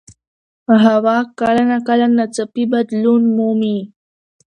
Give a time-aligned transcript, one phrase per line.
[0.85, 3.77] هوا کله ناکله ناڅاپي بدلون مومي